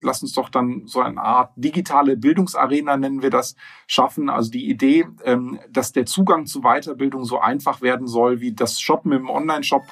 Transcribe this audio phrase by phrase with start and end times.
[0.00, 3.56] lass uns doch dann so eine Art digitale Bildungsarena, nennen wir das,
[3.86, 4.28] schaffen.
[4.30, 8.80] Also die Idee, ähm, dass der Zugang zu Weiterbildung so einfach werden soll wie das
[8.80, 9.82] Shoppen im Online-Shop.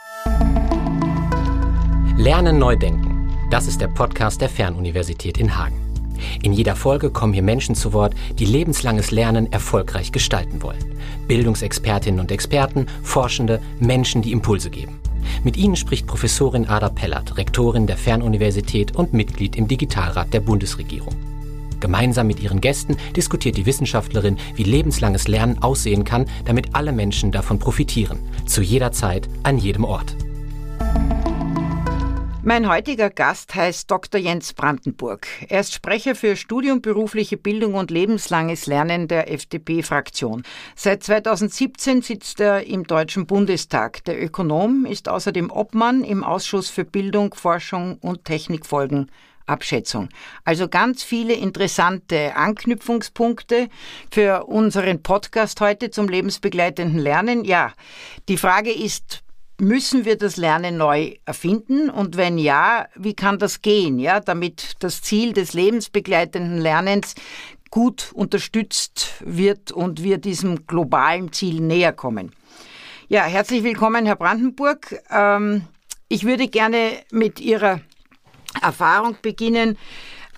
[2.17, 3.31] Lernen neu denken.
[3.51, 5.87] Das ist der Podcast der Fernuniversität in Hagen.
[6.43, 10.99] In jeder Folge kommen hier Menschen zu Wort, die lebenslanges Lernen erfolgreich gestalten wollen.
[11.29, 14.96] Bildungsexpertinnen und Experten, Forschende, Menschen, die Impulse geben.
[15.45, 21.15] Mit Ihnen spricht Professorin Ada Pellert, Rektorin der Fernuniversität und Mitglied im Digitalrat der Bundesregierung.
[21.81, 27.33] Gemeinsam mit ihren Gästen diskutiert die Wissenschaftlerin, wie lebenslanges Lernen aussehen kann, damit alle Menschen
[27.33, 28.19] davon profitieren.
[28.47, 30.17] Zu jeder Zeit, an jedem Ort.
[32.49, 34.21] Mein heutiger Gast heißt Dr.
[34.21, 35.27] Jens Brandenburg.
[35.49, 40.45] Er ist Sprecher für Studium, berufliche Bildung und lebenslanges Lernen der FDP-Fraktion.
[40.77, 44.05] Seit 2017 sitzt er im Deutschen Bundestag.
[44.05, 49.11] Der Ökonom ist außerdem Obmann im Ausschuss für Bildung, Forschung und Technikfolgen.
[49.47, 50.09] Abschätzung.
[50.45, 53.69] Also ganz viele interessante Anknüpfungspunkte
[54.13, 57.45] für unseren Podcast heute zum lebensbegleitenden Lernen.
[57.45, 57.73] Ja,
[58.29, 59.25] die Frage ist,
[59.59, 61.89] Müssen wir das Lernen neu erfinden?
[61.89, 67.15] Und wenn ja, wie kann das gehen, ja, damit das Ziel des lebensbegleitenden Lernens
[67.71, 72.33] gut unterstützt wird und wir diesem globalen Ziel näher kommen?
[73.09, 75.01] Ja, herzlich willkommen, Herr Brandenburg.
[75.11, 75.63] Ähm,
[76.09, 77.81] ich würde gerne mit Ihrer
[78.61, 79.79] Erfahrung beginnen.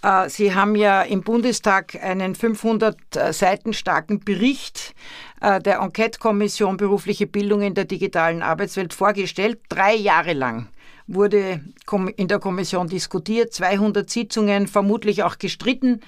[0.02, 4.94] Äh, Sie haben ja im Bundestag einen 500 äh, Seiten starken Bericht
[5.40, 9.60] der Enquete-Kommission berufliche Bildung in der digitalen Arbeitswelt vorgestellt.
[9.68, 10.68] Drei Jahre lang
[11.08, 11.60] wurde
[12.16, 16.00] in der Kommission diskutiert, 200 Sitzungen, vermutlich auch gestritten.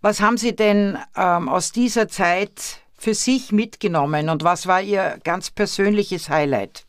[0.00, 5.18] Was haben Sie denn ähm, aus dieser Zeit für sich mitgenommen und was war Ihr
[5.24, 6.83] ganz persönliches Highlight?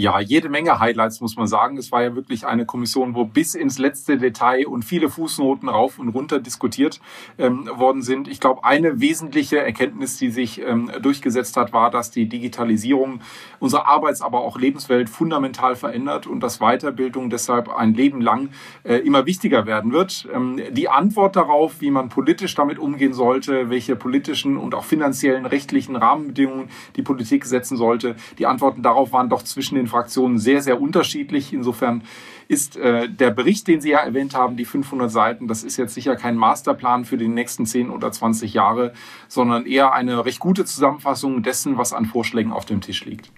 [0.00, 1.76] Ja, jede Menge Highlights muss man sagen.
[1.76, 5.98] Es war ja wirklich eine Kommission, wo bis ins letzte Detail und viele Fußnoten rauf
[5.98, 7.00] und runter diskutiert
[7.36, 8.28] ähm, worden sind.
[8.28, 13.22] Ich glaube, eine wesentliche Erkenntnis, die sich ähm, durchgesetzt hat, war, dass die Digitalisierung
[13.58, 18.50] unsere Arbeits-, aber auch Lebenswelt fundamental verändert und dass Weiterbildung deshalb ein Leben lang
[18.84, 20.28] äh, immer wichtiger werden wird.
[20.32, 25.44] Ähm, die Antwort darauf, wie man politisch damit umgehen sollte, welche politischen und auch finanziellen,
[25.44, 30.62] rechtlichen Rahmenbedingungen die Politik setzen sollte, die Antworten darauf waren doch zwischen den Fraktionen sehr,
[30.62, 31.52] sehr unterschiedlich.
[31.52, 32.02] Insofern
[32.48, 35.94] ist äh, der Bericht, den Sie ja erwähnt haben, die 500 Seiten, das ist jetzt
[35.94, 38.94] sicher kein Masterplan für die nächsten 10 oder 20 Jahre,
[39.28, 43.30] sondern eher eine recht gute Zusammenfassung dessen, was an Vorschlägen auf dem Tisch liegt.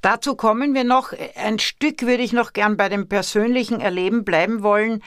[0.00, 1.12] Dazu kommen wir noch.
[1.34, 5.02] Ein Stück würde ich noch gern bei dem persönlichen Erleben bleiben wollen.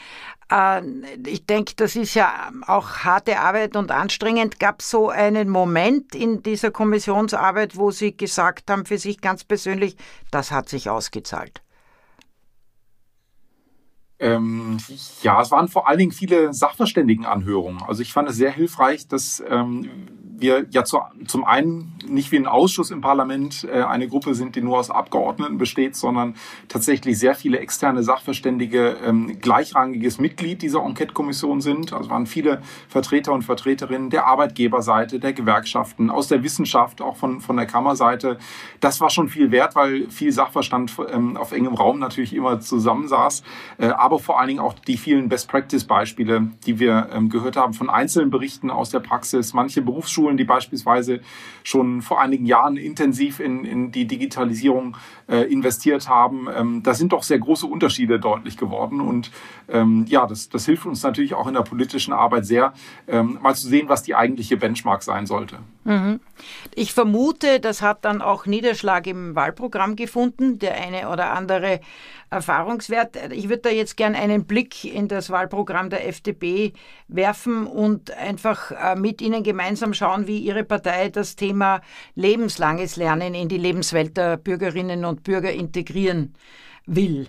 [0.51, 0.81] Äh,
[1.25, 4.59] ich denke, das ist ja auch harte Arbeit und anstrengend.
[4.59, 9.43] Gab es so einen Moment in dieser Kommissionsarbeit, wo Sie gesagt haben für sich ganz
[9.43, 9.95] persönlich,
[10.31, 11.61] das hat sich ausgezahlt?
[14.21, 14.77] Ähm,
[15.21, 17.81] ja, es waren vor allen Dingen viele Sachverständigenanhörungen.
[17.83, 19.89] Also ich fand es sehr hilfreich, dass ähm,
[20.41, 24.55] wir ja zu, zum einen nicht wie ein Ausschuss im Parlament äh, eine Gruppe sind,
[24.55, 26.35] die nur aus Abgeordneten besteht, sondern
[26.67, 31.93] tatsächlich sehr viele externe Sachverständige ähm, gleichrangiges Mitglied dieser Enquete-Kommission sind.
[31.93, 37.41] Also waren viele Vertreter und Vertreterinnen der Arbeitgeberseite, der Gewerkschaften, aus der Wissenschaft, auch von,
[37.41, 38.37] von der Kammerseite.
[38.79, 43.43] Das war schon viel wert, weil viel Sachverstand ähm, auf engem Raum natürlich immer zusammensaß.
[43.77, 47.89] Äh, aber vor allen Dingen auch die vielen Best-Practice-Beispiele, die wir ähm, gehört haben von
[47.89, 49.53] einzelnen Berichten aus der Praxis.
[49.53, 51.21] Manche Berufsschulen Hochschulen, die beispielsweise
[51.63, 54.95] schon vor einigen Jahren intensiv in, in die Digitalisierung
[55.27, 56.47] äh, investiert haben.
[56.55, 59.01] Ähm, da sind doch sehr große Unterschiede deutlich geworden.
[59.01, 59.31] Und
[59.67, 62.73] ähm, ja, das, das hilft uns natürlich auch in der politischen Arbeit sehr,
[63.07, 65.57] ähm, mal zu sehen, was die eigentliche Benchmark sein sollte.
[65.83, 66.19] Mhm.
[66.75, 70.59] Ich vermute, das hat dann auch Niederschlag im Wahlprogramm gefunden.
[70.59, 71.81] Der eine oder andere
[72.29, 73.17] Erfahrungswert.
[73.31, 76.73] Ich würde da jetzt gern einen Blick in das Wahlprogramm der FDP
[77.07, 81.81] werfen und einfach äh, mit Ihnen gemeinsam schauen, wie Ihre Partei das Thema
[82.15, 86.35] lebenslanges Lernen in die Lebenswelt der Bürgerinnen und Bürger integrieren
[86.85, 87.27] will.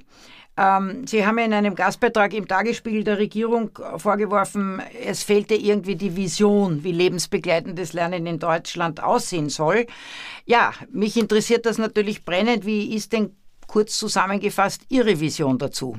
[0.57, 6.17] Ähm, Sie haben in einem Gastbeitrag im Tagesspiegel der Regierung vorgeworfen, es fehlte irgendwie die
[6.17, 9.87] Vision, wie lebensbegleitendes Lernen in Deutschland aussehen soll.
[10.45, 12.67] Ja, mich interessiert das natürlich brennend.
[12.67, 13.37] Wie ist denn
[13.71, 15.97] kurz zusammengefasst Ihre Vision dazu?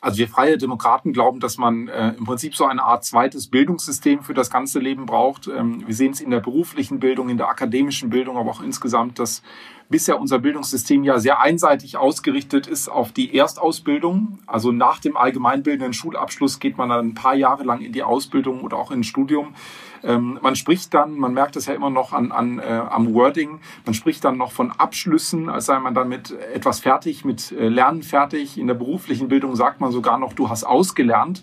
[0.00, 4.22] Also wir Freie Demokraten glauben, dass man äh, im Prinzip so eine Art zweites Bildungssystem
[4.22, 5.46] für das ganze Leben braucht.
[5.46, 9.18] Ähm, wir sehen es in der beruflichen Bildung, in der akademischen Bildung, aber auch insgesamt,
[9.18, 9.42] dass
[9.88, 14.38] bisher unser Bildungssystem ja sehr einseitig ausgerichtet ist auf die Erstausbildung.
[14.46, 18.62] Also nach dem allgemeinbildenden Schulabschluss geht man dann ein paar Jahre lang in die Ausbildung
[18.62, 19.54] oder auch ins Studium.
[20.02, 23.60] Ähm, man spricht dann, man merkt es ja immer noch an, an, äh, am Wording,
[23.86, 27.68] man spricht dann noch von Abschlüssen, als sei man dann mit etwas fertig, mit äh,
[27.68, 28.58] Lernen fertig.
[28.58, 31.42] In der beruflichen Bildung sagt man sogar noch, du hast ausgelernt.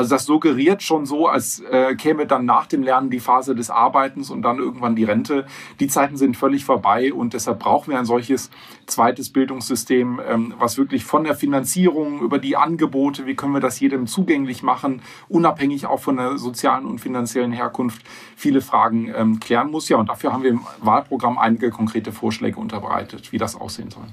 [0.00, 3.68] Also das suggeriert schon so, als äh, käme dann nach dem Lernen die Phase des
[3.68, 5.44] Arbeitens und dann irgendwann die Rente.
[5.78, 8.48] Die Zeiten sind völlig vorbei und deshalb brauchen wir ein solches
[8.86, 13.78] zweites Bildungssystem, ähm, was wirklich von der Finanzierung über die Angebote, wie können wir das
[13.78, 18.00] jedem zugänglich machen, unabhängig auch von der sozialen und finanziellen Herkunft,
[18.40, 19.88] viele Fragen ähm, klären muss.
[19.88, 24.04] Ja, und dafür haben wir im Wahlprogramm einige konkrete Vorschläge unterbreitet, wie das aussehen soll.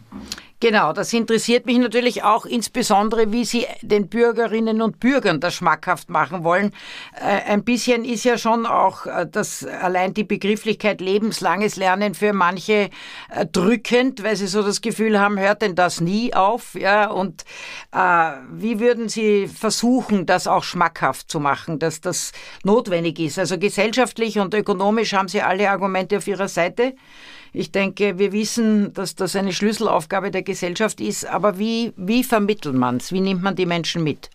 [0.60, 6.10] Genau, das interessiert mich natürlich auch insbesondere, wie Sie den Bürgerinnen und Bürgern das schmackhaft
[6.10, 6.74] machen wollen.
[7.14, 12.34] Äh, ein bisschen ist ja schon auch äh, das allein die Begrifflichkeit lebenslanges Lernen für
[12.34, 12.90] manche
[13.30, 16.74] äh, drückend, weil sie so das Gefühl haben, hört denn das nie auf?
[16.74, 17.46] Ja, und
[17.92, 22.32] äh, wie würden Sie versuchen, das auch schmackhaft zu machen, dass das
[22.64, 23.38] notwendig ist?
[23.38, 23.58] Also
[24.18, 26.96] gesellschaftlich und ökonomisch haben Sie alle Argumente auf Ihrer Seite.
[27.54, 32.76] Ich denke, wir wissen, dass das eine Schlüsselaufgabe der Gesellschaft ist, aber wie, wie vermittelt
[32.76, 33.12] man es?
[33.12, 34.30] Wie nimmt man die Menschen mit?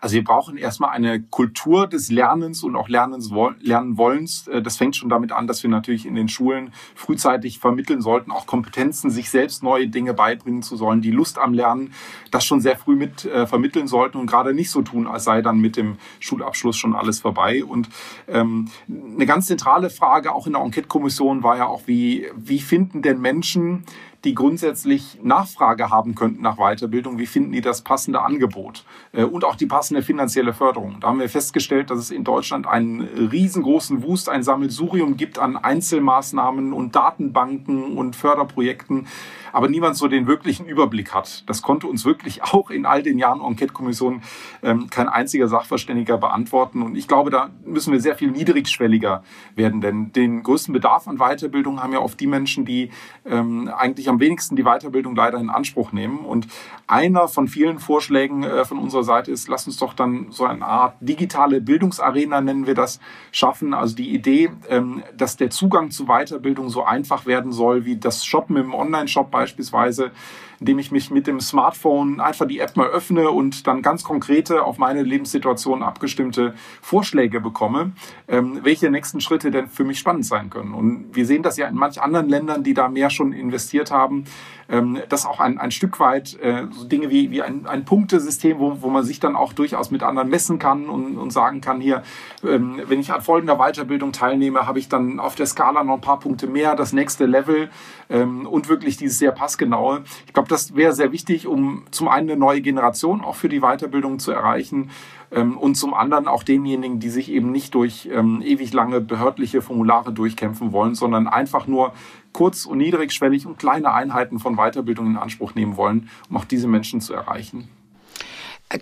[0.00, 3.30] Also wir brauchen erstmal eine Kultur des Lernens und auch Lernens,
[3.60, 4.48] Lernen Wollens.
[4.48, 8.30] Äh, das fängt schon damit an, dass wir natürlich in den Schulen frühzeitig vermitteln sollten,
[8.30, 11.92] auch Kompetenzen, sich selbst neue Dinge beibringen zu sollen, die Lust am Lernen,
[12.30, 15.42] das schon sehr früh mit äh, vermitteln sollten und gerade nicht so tun, als sei
[15.42, 17.64] dann mit dem Schulabschluss schon alles vorbei.
[17.64, 17.88] Und
[18.28, 23.02] ähm, eine ganz zentrale Frage auch in der Enquete-Kommission war ja auch, wie, wie finden
[23.02, 23.84] denn Menschen
[24.26, 29.44] die grundsätzlich Nachfrage haben könnten nach Weiterbildung, wie finden die das passende Angebot äh, und
[29.44, 30.96] auch die passende finanzielle Förderung.
[31.00, 35.56] Da haben wir festgestellt, dass es in Deutschland einen riesengroßen Wust, ein Sammelsurium gibt an
[35.56, 39.06] Einzelmaßnahmen und Datenbanken und Förderprojekten,
[39.52, 41.48] aber niemand so den wirklichen Überblick hat.
[41.48, 44.22] Das konnte uns wirklich auch in all den Jahren Enquete-Kommission
[44.62, 46.82] ähm, kein einziger Sachverständiger beantworten.
[46.82, 49.22] Und ich glaube, da müssen wir sehr viel niedrigschwelliger
[49.54, 52.90] werden, denn den größten Bedarf an Weiterbildung haben ja oft die Menschen, die
[53.24, 56.18] ähm, eigentlich am wenigsten die Weiterbildung leider in Anspruch nehmen.
[56.20, 56.46] Und
[56.86, 60.64] einer von vielen Vorschlägen äh, von unserer Seite ist, lass uns doch dann so eine
[60.64, 63.00] Art digitale Bildungsarena, nennen wir das,
[63.32, 63.74] schaffen.
[63.74, 68.24] Also die Idee, ähm, dass der Zugang zu Weiterbildung so einfach werden soll, wie das
[68.24, 70.12] Shoppen im Online-Shop beispielsweise
[70.60, 74.62] indem ich mich mit dem Smartphone einfach die App mal öffne und dann ganz konkrete
[74.64, 77.92] auf meine Lebenssituation abgestimmte Vorschläge bekomme,
[78.28, 80.72] ähm, welche nächsten Schritte denn für mich spannend sein können.
[80.72, 84.24] Und wir sehen das ja in manch anderen Ländern, die da mehr schon investiert haben,
[84.68, 88.58] ähm, dass auch ein, ein Stück weit äh, so Dinge wie, wie ein, ein Punktesystem,
[88.58, 91.80] wo, wo man sich dann auch durchaus mit anderen messen kann und, und sagen kann,
[91.80, 92.02] hier,
[92.44, 96.00] ähm, wenn ich an folgender Weiterbildung teilnehme, habe ich dann auf der Skala noch ein
[96.00, 97.70] paar Punkte mehr, das nächste Level
[98.08, 100.02] und wirklich dieses sehr passgenaue.
[100.26, 103.60] Ich glaube, das wäre sehr wichtig, um zum einen eine neue Generation auch für die
[103.60, 104.90] Weiterbildung zu erreichen
[105.30, 109.62] ähm, und zum anderen auch denjenigen, die sich eben nicht durch ähm, ewig lange behördliche
[109.62, 111.92] Formulare durchkämpfen wollen, sondern einfach nur
[112.32, 116.68] kurz- und niedrigschwellig und kleine Einheiten von Weiterbildung in Anspruch nehmen wollen, um auch diese
[116.68, 117.68] Menschen zu erreichen.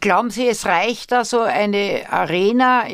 [0.01, 2.85] Glauben Sie, es reicht da so eine Arena?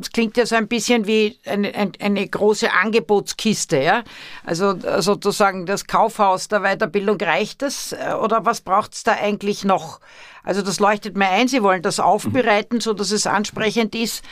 [0.00, 4.04] Es klingt ja so ein bisschen wie eine, eine, eine große Angebotskiste, ja?
[4.44, 7.94] Also sozusagen das Kaufhaus der Weiterbildung reicht das?
[8.20, 10.00] Oder was braucht es da eigentlich noch?
[10.42, 14.22] Also das leuchtet mir ein, Sie wollen das aufbereiten, so dass es ansprechend ist.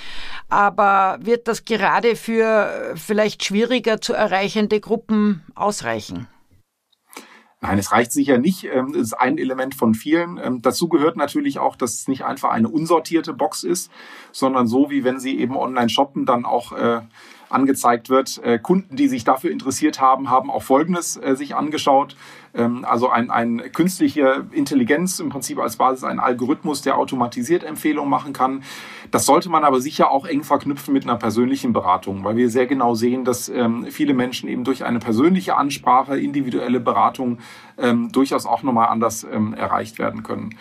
[0.50, 6.28] Aber wird das gerade für vielleicht schwieriger zu erreichende Gruppen ausreichen?
[7.62, 8.64] Nein, es reicht sicher nicht.
[8.64, 10.36] Es ähm, ist ein Element von vielen.
[10.42, 13.90] Ähm, dazu gehört natürlich auch, dass es nicht einfach eine unsortierte Box ist,
[14.32, 17.02] sondern so wie wenn Sie eben online shoppen, dann auch äh,
[17.52, 18.42] angezeigt wird.
[18.42, 22.16] Äh, Kunden, die sich dafür interessiert haben, haben auch Folgendes äh, sich angeschaut.
[22.54, 28.10] Ähm, also ein, ein künstliche Intelligenz im Prinzip als Basis ein Algorithmus, der automatisiert Empfehlungen
[28.10, 28.64] machen kann.
[29.12, 32.66] Das sollte man aber sicher auch eng verknüpfen mit einer persönlichen Beratung, weil wir sehr
[32.66, 37.38] genau sehen, dass ähm, viele Menschen eben durch eine persönliche Ansprache, individuelle Beratung
[37.76, 40.56] ähm, durchaus auch nochmal anders ähm, erreicht werden können.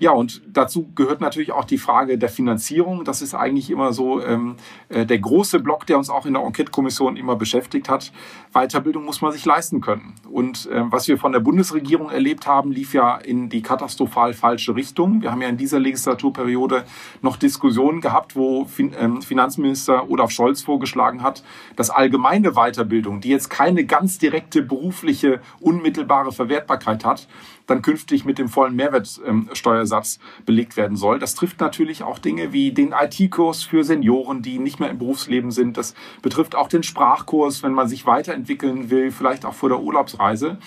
[0.00, 3.04] Ja, und dazu gehört natürlich auch die Frage der Finanzierung.
[3.04, 4.56] Das ist eigentlich immer so ähm,
[4.90, 8.12] äh, der große Block, der uns auch in der Enquete-Kommission immer beschäftigt hat.
[8.52, 10.14] Weiterbildung muss man sich leisten können.
[10.30, 14.74] Und äh, was wir von der Bundesregierung erlebt haben, lief ja in die katastrophal falsche
[14.74, 15.22] Richtung.
[15.22, 16.84] Wir haben ja in dieser Legislaturperiode
[17.22, 21.42] noch Diskussionen gehabt, wo ähm, Finanzminister Olaf Scholz vorgeschlagen hat,
[21.76, 27.28] dass allgemeine Weiterbildung, die jetzt keine ganz direkte berufliche, unmittelbare Verwertbarkeit hat,
[27.66, 31.18] dann künftig mit dem vollen Mehrwertsteuersatz belegt werden soll.
[31.18, 35.50] Das trifft natürlich auch Dinge wie den IT-Kurs für Senioren, die nicht mehr im Berufsleben
[35.50, 35.76] sind.
[35.76, 40.58] Das betrifft auch den Sprachkurs, wenn man sich weiterentwickeln will, vielleicht auch vor der Urlaubsreise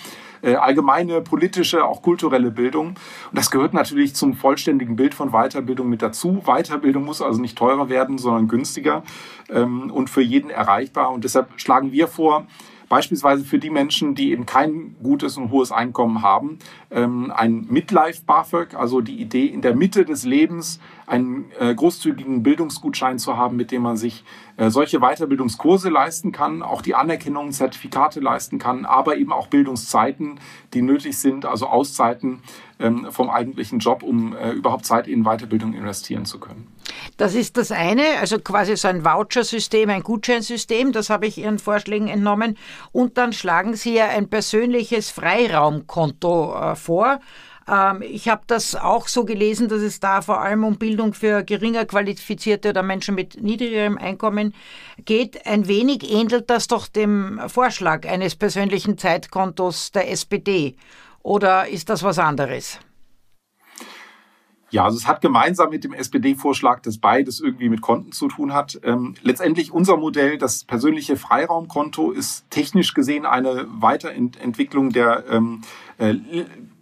[0.42, 2.88] äh, allgemeine politische, auch kulturelle Bildung.
[2.88, 2.96] Und
[3.32, 6.42] das gehört natürlich zum vollständigen Bild von Weiterbildung mit dazu.
[6.44, 9.02] Weiterbildung muss also nicht teurer werden, sondern günstiger
[9.50, 11.10] ähm, und für jeden erreichbar.
[11.10, 12.46] Und deshalb schlagen wir vor,
[12.88, 16.58] Beispielsweise für die Menschen, die eben kein gutes und hohes Einkommen haben,
[16.90, 22.42] ähm, ein Midlife BAföG, also die Idee, in der Mitte des Lebens einen äh, großzügigen
[22.42, 24.24] Bildungsgutschein zu haben, mit dem man sich
[24.56, 30.40] äh, solche Weiterbildungskurse leisten kann, auch die Anerkennung, Zertifikate leisten kann, aber eben auch Bildungszeiten,
[30.74, 32.42] die nötig sind, also Auszeiten
[32.78, 36.66] ähm, vom eigentlichen Job, um äh, überhaupt Zeit in Weiterbildung investieren zu können.
[37.16, 41.58] Das ist das eine, also quasi so ein Vouchersystem, ein Gutscheinsystem, das habe ich Ihren
[41.58, 42.56] Vorschlägen entnommen.
[42.92, 47.20] Und dann schlagen Sie ja ein persönliches Freiraumkonto äh, vor.
[47.68, 51.44] Ähm, ich habe das auch so gelesen, dass es da vor allem um Bildung für
[51.44, 54.54] geringer qualifizierte oder Menschen mit niedrigerem Einkommen
[55.04, 55.46] geht.
[55.46, 60.76] Ein wenig ähnelt das doch dem Vorschlag eines persönlichen Zeitkontos der SPD.
[61.22, 62.80] Oder ist das was anderes?
[64.70, 68.52] Ja, also es hat gemeinsam mit dem SPD-Vorschlag, dass beides irgendwie mit Konten zu tun
[68.52, 68.78] hat.
[68.82, 75.62] Ähm, letztendlich unser Modell, das persönliche Freiraumkonto, ist technisch gesehen eine Weiterentwicklung der ähm,
[75.98, 76.14] äh,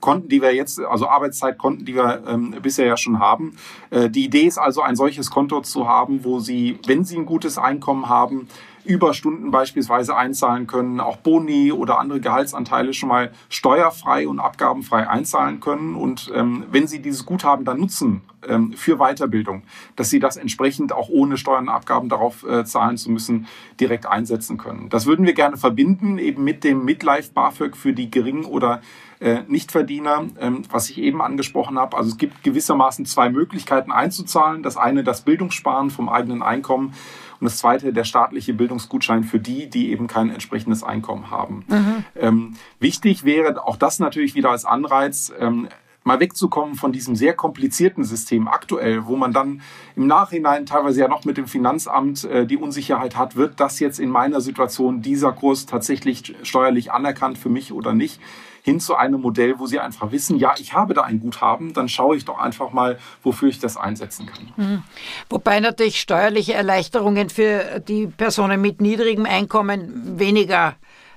[0.00, 3.56] Konten, die wir jetzt, also Arbeitszeitkonten, die wir ähm, bisher ja schon haben.
[3.90, 7.26] Äh, die Idee ist also, ein solches Konto zu haben, wo Sie, wenn Sie ein
[7.26, 8.48] gutes Einkommen haben,
[8.86, 15.60] Überstunden beispielsweise einzahlen können, auch Boni oder andere Gehaltsanteile schon mal steuerfrei und abgabenfrei einzahlen
[15.60, 15.94] können.
[15.94, 19.62] Und ähm, wenn Sie dieses Guthaben dann nutzen ähm, für Weiterbildung,
[19.96, 23.46] dass Sie das entsprechend auch ohne Steuern und Abgaben darauf äh, zahlen zu müssen,
[23.80, 24.88] direkt einsetzen können.
[24.88, 28.80] Das würden wir gerne verbinden, eben mit dem Midlife BAföG für die geringen oder
[29.20, 31.96] äh, Nichtverdiener, ähm, was ich eben angesprochen habe.
[31.96, 34.62] Also es gibt gewissermaßen zwei Möglichkeiten einzuzahlen.
[34.62, 36.94] Das eine das Bildungssparen vom eigenen Einkommen
[37.40, 41.64] und das zweite, der staatliche Bildungsgutschein für die, die eben kein entsprechendes Einkommen haben.
[41.68, 42.04] Mhm.
[42.16, 45.68] Ähm, wichtig wäre auch das natürlich wieder als Anreiz, ähm,
[46.06, 49.60] mal wegzukommen von diesem sehr komplizierten System aktuell, wo man dann
[49.96, 53.98] im Nachhinein teilweise ja noch mit dem Finanzamt äh, die Unsicherheit hat, wird das jetzt
[53.98, 58.20] in meiner Situation dieser Kurs tatsächlich steuerlich anerkannt für mich oder nicht
[58.66, 61.88] hin zu einem Modell, wo sie einfach wissen, ja, ich habe da ein Guthaben, dann
[61.88, 64.52] schaue ich doch einfach mal, wofür ich das einsetzen kann.
[64.56, 64.82] Mhm.
[65.30, 70.74] Wobei natürlich steuerliche Erleichterungen für die Personen mit niedrigem Einkommen weniger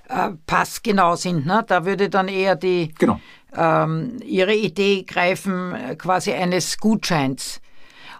[0.09, 1.47] äh, passgenau sind.
[1.47, 1.63] Ne?
[1.65, 3.19] Da würde dann eher die genau.
[3.57, 7.61] ähm, Ihre Idee greifen, äh, quasi eines Gutscheins.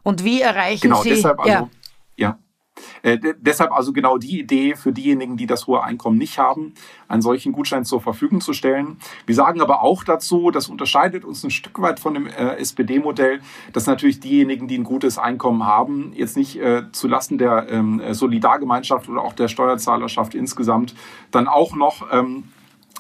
[0.02, 1.10] Und wie erreichen genau, Sie?
[1.10, 1.70] Deshalb also, ja.
[2.18, 2.40] ja.
[3.02, 6.74] Äh, deshalb also genau die Idee für diejenigen, die das hohe Einkommen nicht haben,
[7.08, 8.98] einen solchen Gutschein zur Verfügung zu stellen.
[9.26, 13.42] Wir sagen aber auch dazu, das unterscheidet uns ein Stück weit von dem äh, SPD-Modell,
[13.74, 19.10] dass natürlich diejenigen, die ein gutes Einkommen haben, jetzt nicht äh, zulasten der ähm, Solidargemeinschaft
[19.10, 20.96] oder auch der Steuerzahlerschaft insgesamt
[21.32, 22.46] dann auch noch ähm,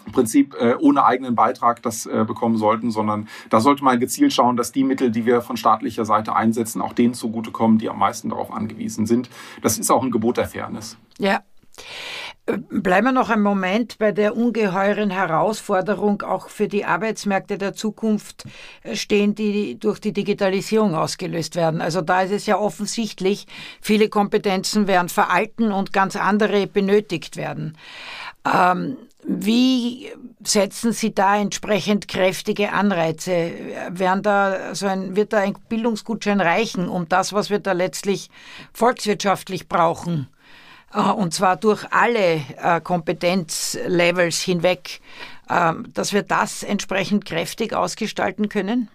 [0.09, 4.33] im Prinzip äh, ohne eigenen Beitrag das äh, bekommen sollten, sondern da sollte man gezielt
[4.33, 7.99] schauen, dass die Mittel, die wir von staatlicher Seite einsetzen, auch denen zugutekommen, die am
[7.99, 9.29] meisten darauf angewiesen sind.
[9.61, 10.97] Das ist auch ein Gebot der Fairness.
[11.19, 11.41] Ja.
[12.47, 17.73] Äh, bleiben wir noch einen Moment bei der ungeheuren Herausforderung auch für die Arbeitsmärkte der
[17.73, 18.45] Zukunft
[18.83, 21.81] äh, stehen, die durch die Digitalisierung ausgelöst werden.
[21.81, 23.45] Also da ist es ja offensichtlich,
[23.79, 27.77] viele Kompetenzen werden veralten und ganz andere benötigt werden.
[28.51, 30.11] Ähm, wie
[30.43, 33.51] setzen Sie da entsprechend kräftige Anreize?
[33.89, 38.29] Werden da so ein, wird da ein Bildungsgutschein reichen, um das, was wir da letztlich
[38.73, 40.27] volkswirtschaftlich brauchen,
[40.93, 45.01] äh, und zwar durch alle äh, Kompetenzlevels hinweg,
[45.49, 48.89] äh, dass wir das entsprechend kräftig ausgestalten können?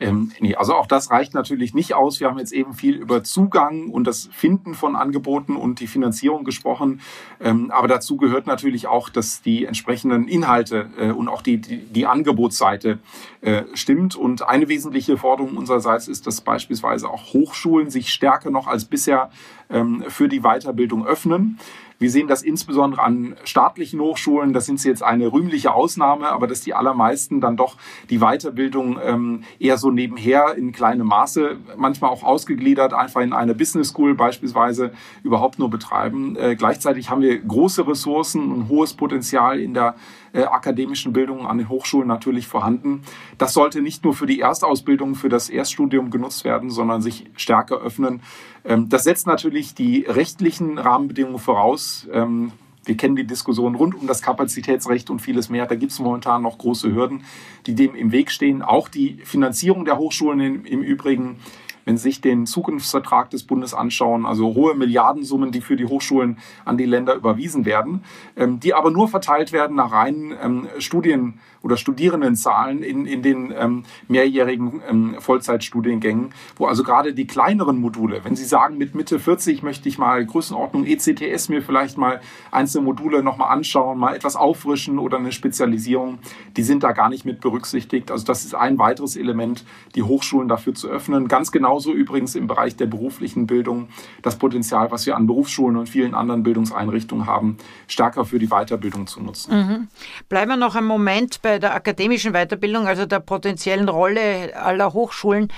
[0.00, 2.20] Ähm, nee, also auch das reicht natürlich nicht aus.
[2.20, 6.44] Wir haben jetzt eben viel über Zugang und das Finden von Angeboten und die Finanzierung
[6.44, 7.00] gesprochen.
[7.40, 11.78] Ähm, aber dazu gehört natürlich auch, dass die entsprechenden Inhalte äh, und auch die, die,
[11.78, 12.98] die Angebotsseite
[13.40, 14.16] äh, stimmt.
[14.16, 19.30] Und eine wesentliche Forderung unsererseits ist, dass beispielsweise auch Hochschulen sich stärker noch als bisher
[19.70, 21.58] ähm, für die Weiterbildung öffnen.
[21.98, 24.52] Wir sehen das insbesondere an staatlichen Hochschulen.
[24.52, 27.76] Das sind jetzt eine rühmliche Ausnahme, aber dass die allermeisten dann doch
[28.10, 33.54] die Weiterbildung ähm, eher so nebenher in kleinem Maße, manchmal auch ausgegliedert, einfach in eine
[33.54, 36.36] Business School beispielsweise überhaupt nur betreiben.
[36.36, 39.94] Äh, gleichzeitig haben wir große Ressourcen, ein hohes Potenzial in der
[40.42, 43.02] akademischen Bildung an den Hochschulen natürlich vorhanden.
[43.38, 47.76] Das sollte nicht nur für die Erstausbildung, für das Erststudium genutzt werden, sondern sich stärker
[47.76, 48.22] öffnen.
[48.64, 52.08] Ähm, das setzt natürlich die rechtlichen Rahmenbedingungen voraus.
[52.12, 52.52] Ähm,
[52.84, 55.66] wir kennen die Diskussion rund um das Kapazitätsrecht und vieles mehr.
[55.66, 57.24] Da gibt es momentan noch große Hürden,
[57.66, 58.62] die dem im Weg stehen.
[58.62, 61.38] Auch die Finanzierung der Hochschulen im Übrigen
[61.84, 66.38] wenn Sie sich den Zukunftsvertrag des Bundes anschauen, also hohe Milliardensummen, die für die Hochschulen
[66.64, 68.04] an die Länder überwiesen werden,
[68.36, 73.52] ähm, die aber nur verteilt werden nach reinen ähm, Studien- oder Studierendenzahlen in, in den
[73.56, 79.18] ähm, mehrjährigen ähm, Vollzeitstudiengängen, wo also gerade die kleineren Module, wenn Sie sagen, mit Mitte
[79.18, 84.36] 40 möchte ich mal Größenordnung ECTS mir vielleicht mal einzelne Module nochmal anschauen, mal etwas
[84.36, 86.18] auffrischen oder eine Spezialisierung,
[86.56, 88.10] die sind da gar nicht mit berücksichtigt.
[88.10, 91.28] Also das ist ein weiteres Element, die Hochschulen dafür zu öffnen.
[91.28, 93.88] Ganz genauso übrigens im Bereich der beruflichen Bildung
[94.20, 97.56] das Potenzial, was wir an Berufsschulen und vielen anderen Bildungseinrichtungen haben,
[97.88, 99.54] stärker für die Weiterbildung zu nutzen.
[99.56, 99.88] Mhm.
[100.28, 105.52] Bleiben wir noch einen Moment bei der akademischen Weiterbildung, also der potenziellen Rolle aller Hochschulen.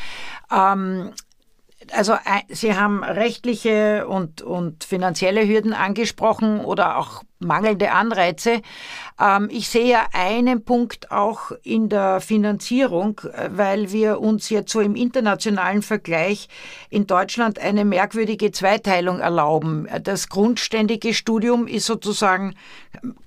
[0.53, 1.13] Ähm,
[1.93, 2.17] also
[2.49, 8.63] Sie haben rechtliche und, und finanzielle Hürden angesprochen oder auch mangelnde Anreize.
[9.21, 14.73] Ähm, ich sehe ja einen Punkt auch in der Finanzierung, äh, weil wir uns jetzt
[14.73, 16.49] so im internationalen Vergleich
[16.91, 19.87] in Deutschland eine merkwürdige Zweiteilung erlauben.
[20.03, 22.55] Das grundständige Studium ist sozusagen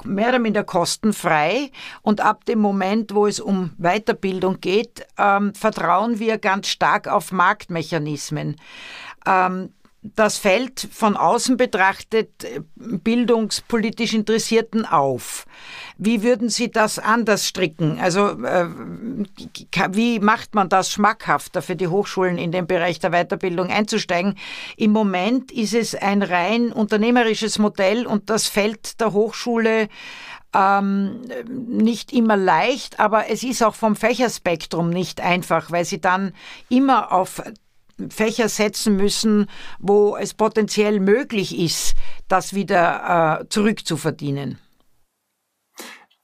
[0.03, 6.19] mehr oder minder kostenfrei und ab dem Moment, wo es um Weiterbildung geht, ähm, vertrauen
[6.19, 8.55] wir ganz stark auf Marktmechanismen.
[9.25, 15.45] Ähm, das fällt von außen betrachtet äh, bildungspolitisch Interessierten auf.
[15.97, 17.99] Wie würden Sie das anders stricken?
[17.99, 18.67] Also äh,
[19.91, 24.35] wie macht man das schmackhafter für die Hochschulen in den Bereich der Weiterbildung einzusteigen?
[24.77, 29.89] Im Moment ist es ein rein unternehmerisches Modell und das fällt der Hochschule
[30.53, 36.33] ähm, nicht immer leicht, aber es ist auch vom Fächerspektrum nicht einfach, weil sie dann
[36.69, 37.43] immer auf
[38.09, 39.47] Fächer setzen müssen,
[39.79, 41.95] wo es potenziell möglich ist,
[42.27, 44.57] das wieder äh, zurückzuverdienen?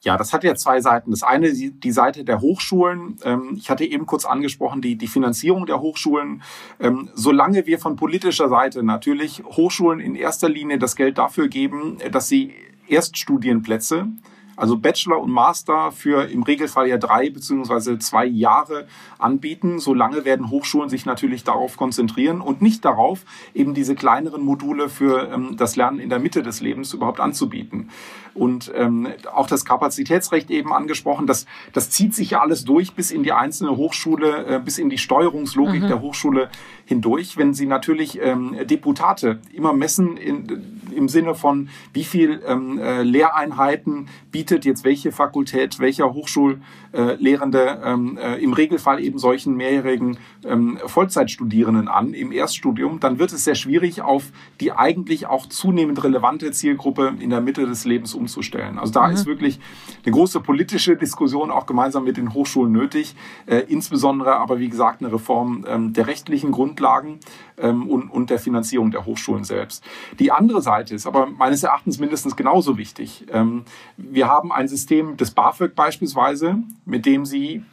[0.06, 1.10] Ja, das hat ja zwei Seiten.
[1.10, 3.18] Das eine, die Seite der Hochschulen.
[3.24, 6.44] Ähm, ich hatte eben kurz angesprochen, die, die Finanzierung der Hochschulen.
[6.80, 11.98] Ähm, solange wir von politischer Seite natürlich Hochschulen in erster Linie das Geld dafür geben,
[12.12, 12.54] dass sie
[12.88, 14.08] Erststudienplätze
[14.56, 19.80] also Bachelor und Master für im Regelfall ja drei beziehungsweise zwei Jahre anbieten.
[19.80, 25.32] Solange werden Hochschulen sich natürlich darauf konzentrieren und nicht darauf, eben diese kleineren Module für
[25.32, 27.90] ähm, das Lernen in der Mitte des Lebens überhaupt anzubieten.
[28.36, 33.10] Und ähm, auch das Kapazitätsrecht eben angesprochen, das, das zieht sich ja alles durch bis
[33.10, 35.88] in die einzelne Hochschule, äh, bis in die Steuerungslogik mhm.
[35.88, 36.50] der Hochschule
[36.86, 37.38] hindurch.
[37.38, 43.04] Wenn Sie natürlich ähm, Deputate immer messen in, im Sinne von, wie viel ähm, äh,
[43.04, 50.78] Lehreinheiten bietet jetzt welche Fakultät, welcher Hochschullehrende ähm, äh, im Regelfall eben solchen mehrjährigen ähm,
[50.86, 56.52] Vollzeitstudierenden an im Erststudium, dann wird es sehr schwierig, auf die eigentlich auch zunehmend relevante
[56.52, 58.80] Zielgruppe in der Mitte des Lebens umzustellen.
[58.80, 59.14] Also da mhm.
[59.14, 59.60] ist wirklich
[60.04, 65.02] eine große politische Diskussion auch gemeinsam mit den Hochschulen nötig, äh, insbesondere aber wie gesagt
[65.02, 67.20] eine Reform ähm, der rechtlichen Grundlagen
[67.58, 69.84] ähm, und, und der Finanzierung der Hochschulen selbst.
[70.20, 73.26] Die andere Seite ist aber meines Erachtens mindestens genauso wichtig.
[73.32, 73.64] Ähm,
[73.98, 77.64] wir haben ein System des BAföG beispielsweise, mit dem Sie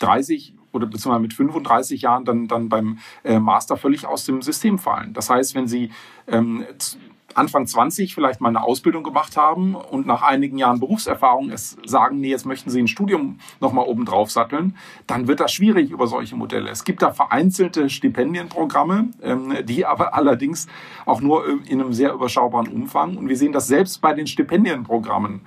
[0.00, 4.78] 30 oder beziehungsweise mit 35 Jahren dann, dann beim äh, Master völlig aus dem System
[4.78, 5.12] fallen.
[5.12, 5.90] Das heißt, wenn Sie
[6.26, 6.64] ähm,
[7.34, 12.20] Anfang 20 vielleicht mal eine Ausbildung gemacht haben und nach einigen Jahren Berufserfahrung es sagen,
[12.20, 16.06] nee, jetzt möchten Sie ein Studium nochmal oben drauf satteln, dann wird das schwierig über
[16.06, 16.70] solche Modelle.
[16.70, 20.66] Es gibt da vereinzelte Stipendienprogramme, ähm, die aber allerdings
[21.06, 23.16] auch nur in einem sehr überschaubaren Umfang.
[23.16, 25.42] Und wir sehen das selbst bei den Stipendienprogrammen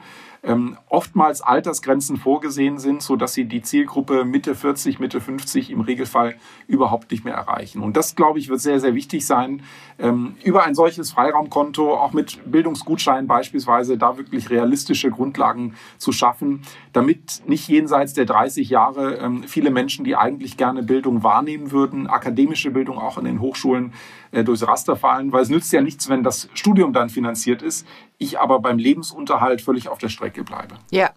[0.48, 5.82] ähm, oftmals Altersgrenzen vorgesehen sind, so dass sie die Zielgruppe Mitte 40, Mitte 50 im
[5.82, 6.36] Regelfall
[6.68, 7.84] überhaupt nicht mehr erreichen.
[7.84, 9.62] Und das, glaube ich, wird sehr, sehr wichtig sein,
[10.00, 16.62] ähm, über ein solches Freiraumkonto, auch mit Bildungsgutscheinen beispielsweise, da wirklich realistische Grundlagen zu schaffen,
[16.94, 22.08] damit nicht jenseits der 30 Jahre ähm, viele Menschen, die eigentlich gerne Bildung wahrnehmen würden,
[22.08, 23.92] akademische Bildung auch in den Hochschulen,
[24.32, 27.86] äh, durchs Raster fallen, weil es nützt ja nichts, wenn das Studium dann finanziert ist,
[28.18, 30.76] ich aber beim Lebensunterhalt völlig auf der Strecke bleibe.
[30.92, 31.12] Ja,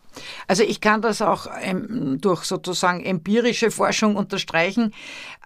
[0.46, 4.92] also ich kann das auch ähm, durch sozusagen empirische Forschung unterstreichen.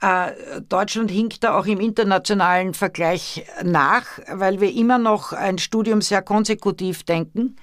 [0.00, 6.02] Äh, Deutschland hinkt da auch im internationalen Vergleich nach, weil wir immer noch ein Studium
[6.02, 7.57] sehr konsekutiv denken.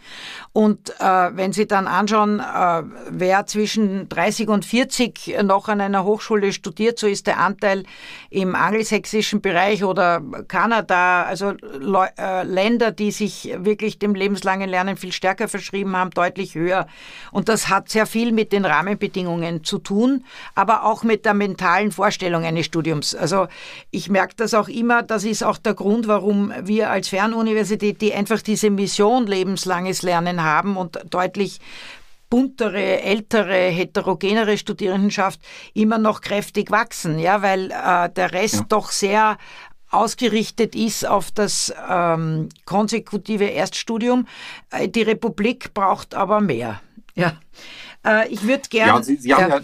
[0.53, 6.05] Und äh, wenn Sie dann anschauen, äh, wer zwischen 30 und 40 noch an einer
[6.05, 7.83] Hochschule studiert, so ist der Anteil
[8.29, 11.53] im angelsächsischen Bereich oder Kanada, also
[12.43, 16.87] Länder, die sich wirklich dem lebenslangen Lernen viel stärker verschrieben haben, deutlich höher.
[17.31, 20.23] Und das hat sehr viel mit den Rahmenbedingungen zu tun,
[20.55, 23.15] aber auch mit der mentalen Vorstellung eines Studiums.
[23.15, 23.47] Also
[23.89, 28.13] ich merke das auch immer, das ist auch der Grund, warum wir als Fernuniversität, die
[28.13, 31.59] einfach diese Mission lebenslanges Lernen haben und deutlich
[32.29, 35.39] buntere, ältere, heterogenere Studierendenschaft
[35.73, 38.65] immer noch kräftig wachsen, ja, weil äh, der Rest ja.
[38.69, 39.37] doch sehr
[39.91, 44.27] ausgerichtet ist auf das ähm, konsekutive Erststudium.
[44.71, 46.81] Äh, die Republik braucht aber mehr.
[47.15, 47.33] Ja.
[48.05, 48.93] Äh, ich würde gerne.
[48.93, 49.63] Ja, Sie, Sie haben ja, ja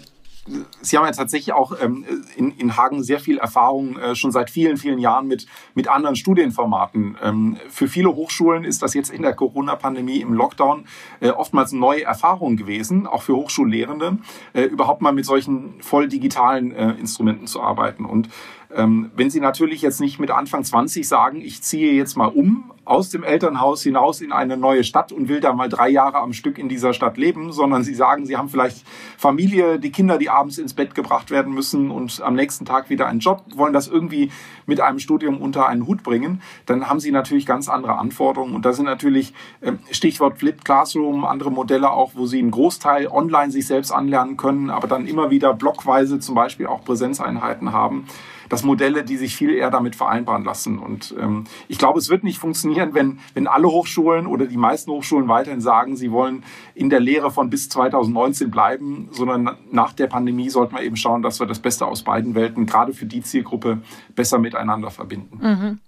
[0.82, 2.06] Sie haben ja tatsächlich auch ähm,
[2.36, 6.16] in, in Hagen sehr viel Erfahrung äh, schon seit vielen, vielen Jahren mit, mit anderen
[6.16, 7.18] Studienformaten.
[7.22, 10.86] Ähm, für viele Hochschulen ist das jetzt in der Corona-Pandemie im Lockdown
[11.20, 14.18] äh, oftmals eine neue Erfahrung gewesen, auch für Hochschullehrende,
[14.54, 18.06] äh, überhaupt mal mit solchen voll digitalen äh, Instrumenten zu arbeiten.
[18.06, 18.30] Und
[18.76, 22.72] ähm, wenn Sie natürlich jetzt nicht mit Anfang 20 sagen, ich ziehe jetzt mal um
[22.88, 26.32] aus dem Elternhaus hinaus in eine neue Stadt und will da mal drei Jahre am
[26.32, 28.86] Stück in dieser Stadt leben, sondern Sie sagen, Sie haben vielleicht
[29.18, 33.08] Familie, die Kinder, die abends ins Bett gebracht werden müssen und am nächsten Tag wieder
[33.08, 34.32] einen Job, wollen das irgendwie
[34.66, 38.56] mit einem Studium unter einen Hut bringen, dann haben Sie natürlich ganz andere Anforderungen.
[38.56, 43.08] Und da sind natürlich ähm, Stichwort Flipped Classroom, andere Modelle auch, wo Sie einen Großteil
[43.08, 48.08] online sich selbst anlernen können, aber dann immer wieder blockweise zum Beispiel auch Präsenzeinheiten haben
[48.50, 50.80] das Modelle, die sich viel eher damit vereinbaren lassen.
[50.80, 54.92] Und ähm, ich glaube, es wird nicht funktionieren, wenn, wenn alle Hochschulen oder die meisten
[54.92, 56.44] Hochschulen weiterhin sagen, sie wollen
[56.76, 61.22] in der Lehre von bis 2019 bleiben, sondern nach der Pandemie sollten wir eben schauen,
[61.22, 63.82] dass wir das Beste aus beiden Welten, gerade für die Zielgruppe,
[64.16, 65.40] besser miteinander verbinden.
[65.42, 65.80] Mhm.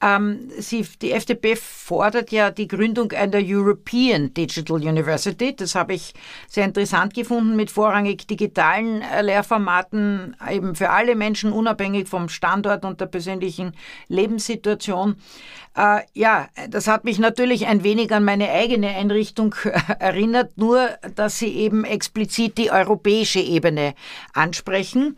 [0.00, 5.54] Ähm, sie, die FDP fordert ja die Gründung einer European Digital University.
[5.56, 6.14] Das habe ich
[6.48, 12.28] sehr interessant gefunden mit vorrangig digitalen äh, Lehrformaten, eben für alle Menschen unabhängig unabhängig vom
[12.28, 13.72] Standort und der persönlichen
[14.08, 15.16] Lebenssituation.
[15.74, 19.54] Äh, ja, das hat mich natürlich ein wenig an meine eigene Einrichtung
[19.98, 23.94] erinnert, nur dass sie eben explizit die europäische Ebene
[24.34, 25.16] ansprechen.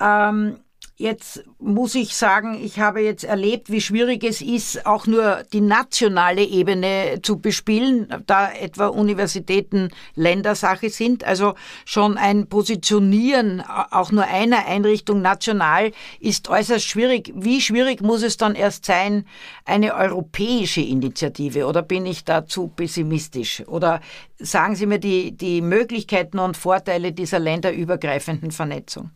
[0.00, 0.58] Ähm,
[0.96, 5.60] Jetzt muss ich sagen, ich habe jetzt erlebt, wie schwierig es ist, auch nur die
[5.60, 11.24] nationale Ebene zu bespielen, da etwa Universitäten Ländersache sind.
[11.24, 11.54] Also
[11.84, 17.32] schon ein Positionieren auch nur einer Einrichtung national ist äußerst schwierig.
[17.34, 19.26] Wie schwierig muss es dann erst sein,
[19.64, 21.66] eine europäische Initiative?
[21.66, 23.66] Oder bin ich da zu pessimistisch?
[23.66, 24.00] Oder
[24.38, 29.10] sagen Sie mir die, die Möglichkeiten und Vorteile dieser länderübergreifenden Vernetzung?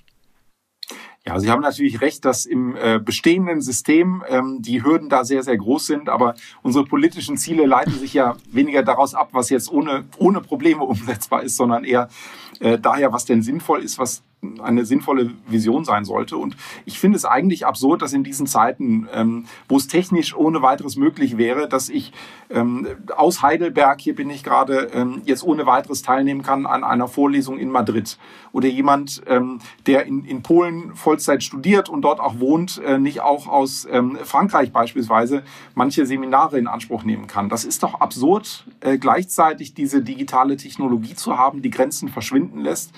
[1.28, 5.42] Ja, Sie haben natürlich recht, dass im äh, bestehenden System ähm, die Hürden da sehr,
[5.42, 6.08] sehr groß sind.
[6.08, 10.84] Aber unsere politischen Ziele leiten sich ja weniger daraus ab, was jetzt ohne, ohne Probleme
[10.84, 12.08] umsetzbar ist, sondern eher
[12.60, 14.22] äh, daher, was denn sinnvoll ist, was
[14.62, 16.36] eine sinnvolle Vision sein sollte.
[16.36, 20.62] Und ich finde es eigentlich absurd, dass in diesen Zeiten, ähm, wo es technisch ohne
[20.62, 22.12] weiteres möglich wäre, dass ich
[22.50, 27.08] ähm, aus Heidelberg, hier bin ich gerade, ähm, jetzt ohne weiteres teilnehmen kann an einer
[27.08, 28.16] Vorlesung in Madrid.
[28.52, 33.20] Oder jemand, ähm, der in, in Polen Vollzeit studiert und dort auch wohnt, äh, nicht
[33.20, 35.42] auch aus ähm, Frankreich beispielsweise
[35.74, 37.48] manche Seminare in Anspruch nehmen kann.
[37.48, 42.92] Das ist doch absurd, äh, gleichzeitig diese digitale Technologie zu haben, die Grenzen verschwinden lässt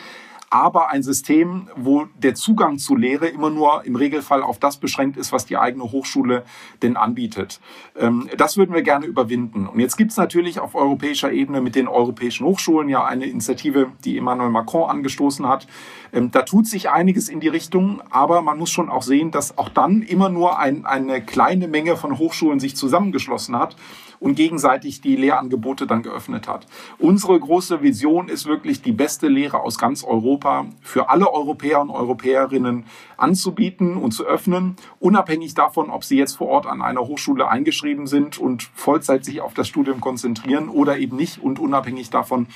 [0.51, 5.17] aber ein System, wo der Zugang zu Lehre immer nur im Regelfall auf das beschränkt
[5.17, 6.43] ist, was die eigene Hochschule
[6.83, 7.61] denn anbietet.
[7.97, 9.69] Ähm, das würden wir gerne überwinden.
[9.69, 13.93] Und jetzt gibt es natürlich auf europäischer Ebene mit den europäischen Hochschulen ja eine Initiative,
[14.05, 15.69] die Emmanuel Macron angestoßen hat.
[16.13, 19.57] Ähm, da tut sich einiges in die Richtung, aber man muss schon auch sehen, dass
[19.59, 23.77] auch dann immer nur ein, eine kleine Menge von Hochschulen sich zusammengeschlossen hat
[24.21, 26.67] und gegenseitig die Lehrangebote dann geöffnet hat.
[26.99, 31.91] Unsere große Vision ist wirklich die beste Lehre aus ganz Europa für alle Europäer und
[31.91, 32.85] Europäerinnen
[33.17, 38.07] anzubieten und zu öffnen, unabhängig davon, ob sie jetzt vor Ort an einer Hochschule eingeschrieben
[38.07, 42.47] sind und Vollzeit sich auf das Studium konzentrieren oder eben nicht und unabhängig davon,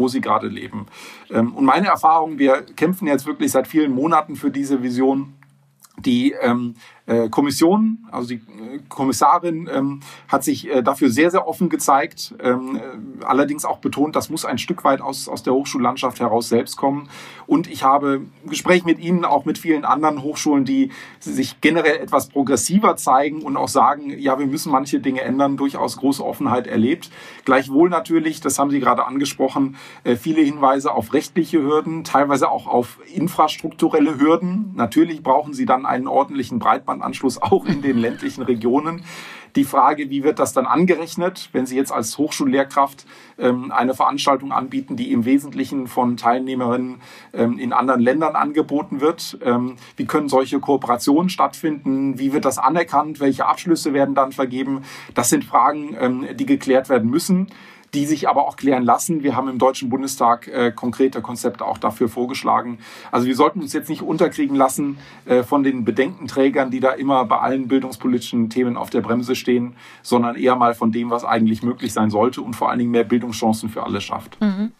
[0.00, 0.86] wo sie gerade leben.
[1.30, 5.34] Ähm, und meine Erfahrung, wir kämpfen jetzt wirklich seit vielen Monaten für diese Vision
[6.06, 11.48] die ähm, äh, Kommission, also die äh, Kommissarin ähm, hat sich äh, dafür sehr, sehr
[11.48, 15.54] offen gezeigt, ähm, äh, allerdings auch betont, das muss ein Stück weit aus, aus der
[15.54, 17.08] Hochschullandschaft heraus selbst kommen.
[17.46, 22.28] Und ich habe Gespräch mit Ihnen, auch mit vielen anderen Hochschulen, die sich generell etwas
[22.28, 27.10] progressiver zeigen und auch sagen, ja, wir müssen manche Dinge ändern, durchaus große Offenheit erlebt.
[27.44, 32.66] Gleichwohl natürlich, das haben Sie gerade angesprochen, äh, viele Hinweise auf rechtliche Hürden, teilweise auch
[32.66, 34.72] auf infrastrukturelle Hürden.
[34.76, 36.60] Natürlich brauchen Sie dann einen ordentlichen
[37.00, 39.02] Breitbandanschluss auch in den ländlichen Regionen.
[39.56, 43.04] Die Frage, wie wird das dann angerechnet, wenn Sie jetzt als Hochschullehrkraft
[43.36, 47.00] ähm, eine Veranstaltung anbieten, die im Wesentlichen von Teilnehmerinnen
[47.32, 49.38] ähm, in anderen Ländern angeboten wird?
[49.42, 52.16] Ähm, wie können solche Kooperationen stattfinden?
[52.16, 53.18] Wie wird das anerkannt?
[53.18, 54.82] Welche Abschlüsse werden dann vergeben?
[55.14, 57.48] Das sind Fragen, ähm, die geklärt werden müssen
[57.94, 59.22] die sich aber auch klären lassen.
[59.22, 62.78] Wir haben im Deutschen Bundestag äh, konkrete Konzepte auch dafür vorgeschlagen.
[63.10, 67.24] Also wir sollten uns jetzt nicht unterkriegen lassen äh, von den Bedenkenträgern, die da immer
[67.24, 71.62] bei allen bildungspolitischen Themen auf der Bremse stehen, sondern eher mal von dem, was eigentlich
[71.62, 74.40] möglich sein sollte und vor allen Dingen mehr Bildungschancen für alle schafft.
[74.40, 74.72] Mhm.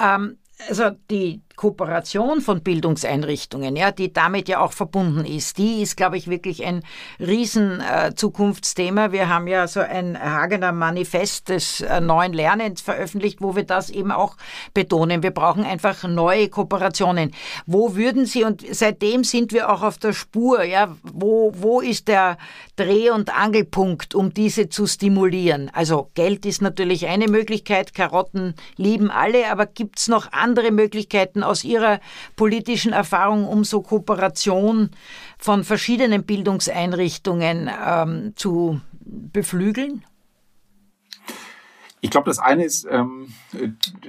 [0.00, 0.36] Ähm,
[0.68, 6.16] also die Kooperation von Bildungseinrichtungen, ja, die damit ja auch verbunden ist, die ist, glaube
[6.16, 6.82] ich, wirklich ein
[7.18, 9.12] riesen äh.
[9.12, 13.90] Wir haben ja so ein Hagener Manifest des äh, neuen Lernens veröffentlicht, wo wir das
[13.90, 14.36] eben auch
[14.74, 15.22] betonen.
[15.22, 17.32] Wir brauchen einfach neue Kooperationen.
[17.66, 22.08] Wo würden Sie, und seitdem sind wir auch auf der Spur, ja, wo, wo ist
[22.08, 22.38] der
[22.76, 25.70] Dreh- und Angelpunkt, um diese zu stimulieren?
[25.72, 31.42] Also Geld ist natürlich eine Möglichkeit, Karotten lieben alle, aber gibt es noch andere Möglichkeiten,
[31.52, 32.00] aus Ihrer
[32.34, 34.90] politischen Erfahrung, um so Kooperation
[35.38, 40.04] von verschiedenen Bildungseinrichtungen ähm, zu beflügeln?
[42.04, 43.28] Ich glaube, das eine ist, ähm,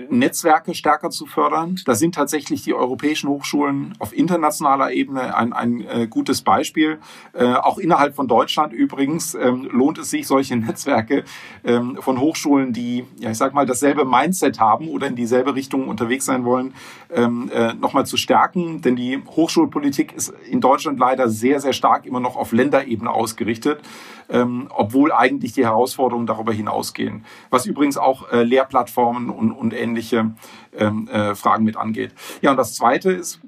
[0.10, 1.80] Netzwerke stärker zu fördern.
[1.86, 6.98] Da sind tatsächlich die europäischen Hochschulen auf internationaler Ebene ein, ein äh, gutes Beispiel.
[7.34, 11.24] Äh, auch innerhalb von Deutschland übrigens ähm, lohnt es sich, solche Netzwerke
[11.64, 15.88] ähm, von Hochschulen, die, ja, ich sag mal, dasselbe Mindset haben oder in dieselbe Richtung
[15.88, 16.74] unterwegs sein wollen,
[17.12, 18.82] ähm, äh, nochmal zu stärken.
[18.82, 23.82] Denn die Hochschulpolitik ist in Deutschland leider sehr, sehr stark immer noch auf Länderebene ausgerichtet
[24.30, 27.26] ähm, obwohl eigentlich die Herausforderungen darüber hinausgehen.
[27.50, 30.32] Was übrigens auch äh, Lehrplattformen und, und ähnliche
[30.76, 32.14] ähm, äh, Fragen mit angeht.
[32.42, 33.42] Ja, und das Zweite ist,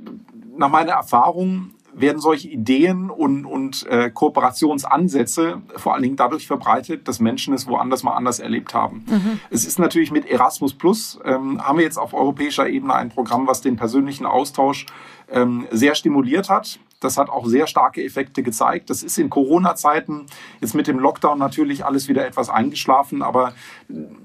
[0.57, 7.07] nach meiner Erfahrung werden solche Ideen und, und äh, Kooperationsansätze vor allen Dingen dadurch verbreitet,
[7.07, 9.05] dass Menschen es woanders mal anders erlebt haben.
[9.07, 9.39] Mhm.
[9.49, 13.47] Es ist natürlich mit Erasmus Plus, ähm, haben wir jetzt auf europäischer Ebene ein Programm,
[13.47, 14.85] was den persönlichen Austausch
[15.31, 16.79] ähm, sehr stimuliert hat.
[16.99, 18.89] Das hat auch sehr starke Effekte gezeigt.
[18.89, 20.25] Das ist in Corona-Zeiten
[20.61, 23.53] jetzt mit dem Lockdown natürlich alles wieder etwas eingeschlafen, aber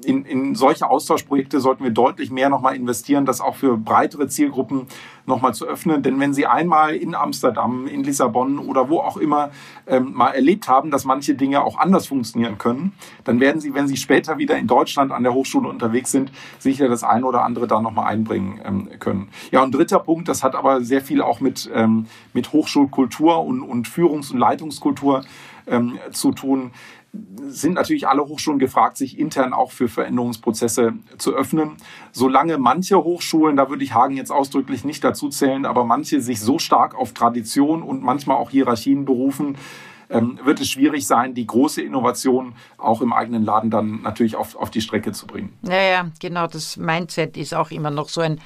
[0.05, 4.87] in, in solche Austauschprojekte sollten wir deutlich mehr nochmal investieren, das auch für breitere Zielgruppen
[5.31, 6.03] nochmal zu öffnen.
[6.03, 9.51] Denn wenn Sie einmal in Amsterdam, in Lissabon oder wo auch immer
[9.87, 12.93] ähm, mal erlebt haben, dass manche Dinge auch anders funktionieren können,
[13.25, 16.89] dann werden Sie, wenn Sie später wieder in Deutschland an der Hochschule unterwegs sind, sicher
[16.89, 19.29] das eine oder andere da nochmal einbringen ähm, können.
[19.51, 23.63] Ja, und dritter Punkt, das hat aber sehr viel auch mit, ähm, mit Hochschulkultur und,
[23.63, 25.23] und Führungs- und Leitungskultur
[25.67, 26.73] ähm, zu tun
[27.13, 31.77] sind natürlich alle Hochschulen gefragt, sich intern auch für Veränderungsprozesse zu öffnen.
[32.13, 36.41] Solange manche Hochschulen, da würde ich Hagen jetzt ausdrücklich nicht dazu zählen, aber manche sich
[36.41, 39.57] so stark auf Tradition und manchmal auch Hierarchien berufen,
[40.09, 44.57] ähm, wird es schwierig sein, die große Innovation auch im eigenen Laden dann natürlich auf,
[44.57, 45.53] auf die Strecke zu bringen.
[45.63, 46.47] Ja, ja, genau.
[46.47, 48.41] Das Mindset ist auch immer noch so ein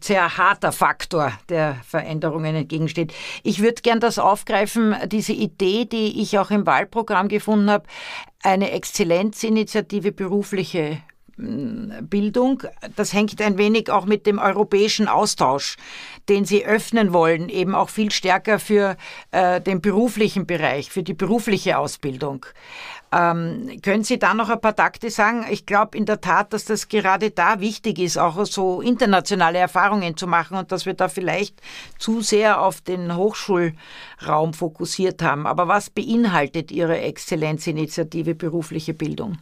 [0.00, 3.12] sehr harter Faktor, der Veränderungen entgegensteht.
[3.42, 7.86] Ich würde gern das aufgreifen, diese Idee, die ich auch im Wahlprogramm gefunden habe,
[8.42, 10.98] eine Exzellenzinitiative berufliche
[11.36, 12.62] hm, Bildung.
[12.96, 15.76] Das hängt ein wenig auch mit dem europäischen Austausch,
[16.28, 18.96] den Sie öffnen wollen, eben auch viel stärker für
[19.32, 22.46] äh, den beruflichen Bereich, für die berufliche Ausbildung.
[23.10, 25.46] Ähm, können Sie da noch ein paar Takte sagen?
[25.50, 30.16] Ich glaube in der Tat, dass das gerade da wichtig ist, auch so internationale Erfahrungen
[30.16, 31.62] zu machen und dass wir da vielleicht
[31.98, 35.46] zu sehr auf den Hochschulraum fokussiert haben.
[35.46, 39.38] Aber was beinhaltet Ihre Exzellenzinitiative berufliche Bildung?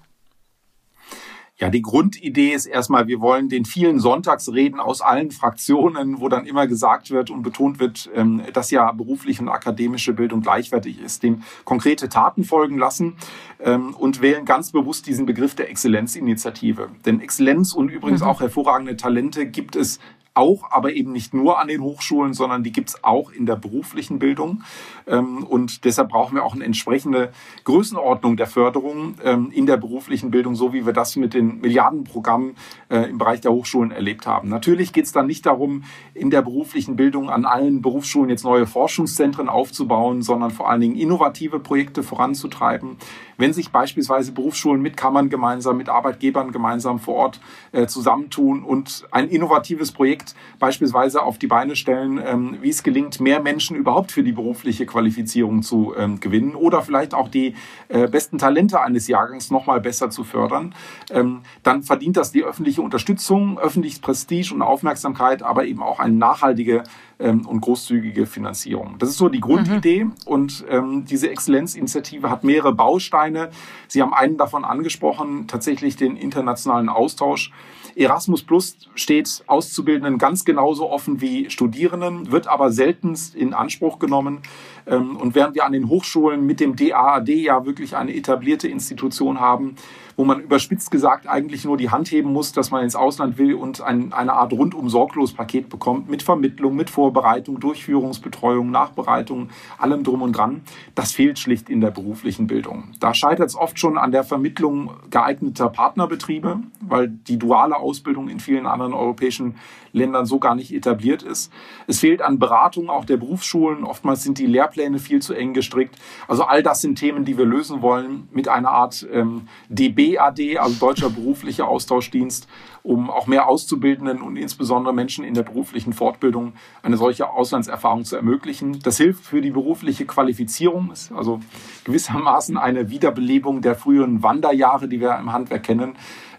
[1.59, 6.45] Ja, die Grundidee ist erstmal, wir wollen den vielen Sonntagsreden aus allen Fraktionen, wo dann
[6.45, 11.23] immer gesagt wird und betont wird, ähm, dass ja berufliche und akademische Bildung gleichwertig ist,
[11.23, 13.17] dem konkrete Taten folgen lassen
[13.59, 16.91] ähm, und wählen ganz bewusst diesen Begriff der Exzellenzinitiative.
[17.07, 18.27] Denn Exzellenz und übrigens mhm.
[18.27, 19.99] auch hervorragende Talente gibt es
[20.37, 23.57] auch, aber eben nicht nur an den Hochschulen, sondern die gibt es auch in der
[23.57, 24.63] beruflichen Bildung.
[25.07, 27.33] Ähm, und deshalb brauchen wir auch eine entsprechende
[27.65, 32.57] Größenordnung der Förderung ähm, in der beruflichen Bildung, so wie wir das mit den Milliardenprogrammen
[32.91, 34.49] äh, im Bereich der Hochschulen erlebt haben.
[34.49, 38.67] Natürlich geht es dann nicht darum, in der beruflichen Bildung an allen Berufsschulen jetzt neue
[38.67, 42.97] Forschungszentren aufzubauen, sondern vor allen Dingen innovative Projekte voranzutreiben.
[43.39, 47.41] Wenn sich beispielsweise Berufsschulen mit Kammern gemeinsam, mit Arbeitgebern gemeinsam vor Ort
[47.73, 53.21] äh, zusammentun und ein innovatives Projekt beispielsweise auf die Beine stellen, ähm, wie es gelingt,
[53.21, 57.55] mehr Menschen überhaupt für die berufliche Qualifizierung zu ähm, gewinnen oder vielleicht auch die
[57.89, 60.75] äh, besten Talente eines Jahrgangs noch mal besser zu fördern,
[61.11, 66.15] ähm, dann verdient das die öffentliche Unterstützung, öffentliches Prestige und Aufmerksamkeit, aber eben auch eine
[66.15, 66.85] nachhaltige
[67.19, 68.97] ähm, und großzügige Finanzierung.
[68.99, 70.15] Das ist so die Grundidee mhm.
[70.25, 73.51] und ähm, diese Exzellenzinitiative hat mehrere Bausteine.
[73.89, 77.53] Sie haben einen davon angesprochen, tatsächlich den internationalen Austausch.
[77.97, 84.43] Erasmus Plus steht Auszubildenden ganz genauso offen wie Studierenden, wird aber seltenst in Anspruch genommen.
[84.87, 89.41] Ähm, und während wir an den Hochschulen mit dem DAAD ja wirklich eine etablierte Institution
[89.41, 89.77] haben,
[90.17, 93.55] wo man überspitzt gesagt eigentlich nur die Hand heben muss, dass man ins Ausland will
[93.55, 100.05] und ein, eine Art rundum sorglos Paket bekommt mit Vermittlung, mit Vorbereitung, Durchführungsbetreuung, Nachbereitung, allem
[100.05, 100.63] drum und dran.
[100.95, 102.93] Das fehlt schlicht in der beruflichen Bildung.
[103.01, 108.41] Da scheitert es oft schon an der Vermittlung geeigneter Partnerbetriebe, weil die duale Ausbildung in
[108.41, 109.55] vielen anderen europäischen
[109.93, 111.53] Ländern so gar nicht etabliert ist.
[111.87, 113.85] Es fehlt an Beratung auch der Berufsschulen.
[113.85, 115.97] Oftmals sind die Lehrpläne viel zu eng gestrickt.
[116.27, 120.77] Also all das sind Themen, die wir lösen wollen mit einer Art ähm, DBAD, also
[120.79, 122.49] Deutscher Beruflicher Austauschdienst,
[122.83, 128.17] um auch mehr Auszubildenden und insbesondere Menschen in der beruflichen Fortbildung eine solche Auslandserfahrung zu
[128.17, 128.81] ermöglichen.
[128.83, 131.41] Das hilft für die berufliche Qualifizierung, ist also
[131.85, 135.97] gewissermaßen eine Wiederbelebung der früheren Wanderjahre, die wir im Handwerk kennen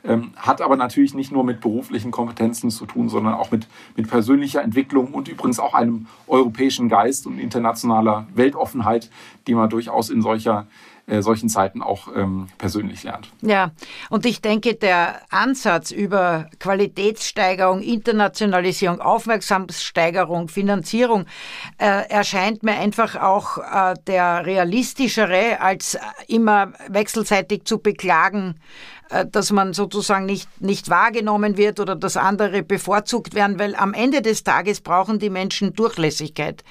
[0.08, 4.10] ähm, hat aber natürlich nicht nur mit beruflichen Kompetenzen zu tun, sondern auch mit, mit
[4.10, 9.10] persönlicher Entwicklung und übrigens auch einem europäischen Geist und internationaler Weltoffenheit,
[9.48, 10.68] die man durchaus in solcher
[11.10, 13.30] äh, solchen Zeiten auch ähm, persönlich lernt.
[13.42, 13.72] Ja,
[14.10, 21.26] und ich denke, der Ansatz über Qualitätssteigerung, Internationalisierung, Aufmerksamkeitssteigerung, Finanzierung
[21.78, 28.56] äh, erscheint mir einfach auch äh, der realistischere, als immer wechselseitig zu beklagen,
[29.32, 34.22] dass man sozusagen nicht, nicht wahrgenommen wird oder dass andere bevorzugt werden, weil am Ende
[34.22, 36.64] des Tages brauchen die Menschen Durchlässigkeit.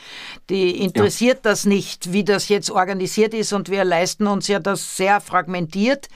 [0.50, 1.50] Die interessiert ja.
[1.50, 6.08] das nicht, wie das jetzt organisiert ist und wir leisten uns ja das sehr fragmentiert.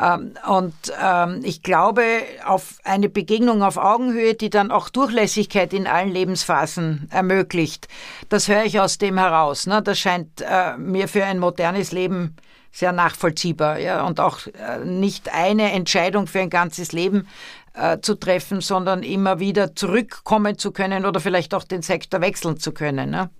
[0.00, 2.04] Ähm, und ähm, ich glaube,
[2.44, 7.88] auf eine Begegnung auf Augenhöhe, die dann auch Durchlässigkeit in allen Lebensphasen ermöglicht,
[8.28, 9.66] das höre ich aus dem heraus.
[9.66, 9.82] Ne?
[9.82, 12.36] Das scheint äh, mir für ein modernes Leben
[12.72, 17.26] sehr nachvollziehbar ja, und auch äh, nicht eine Entscheidung für ein ganzes Leben
[17.74, 22.58] äh, zu treffen, sondern immer wieder zurückkommen zu können oder vielleicht auch den Sektor wechseln
[22.58, 23.10] zu können.
[23.10, 23.30] Ne?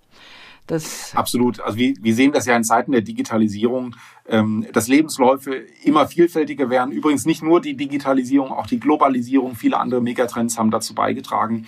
[0.67, 1.61] Das Absolut.
[1.61, 3.97] Also wir, wir sehen das ja in Zeiten der Digitalisierung,
[4.31, 6.93] ähm, dass Lebensläufe immer vielfältiger werden.
[6.93, 11.67] Übrigens nicht nur die Digitalisierung, auch die Globalisierung, viele andere Megatrends haben dazu beigetragen.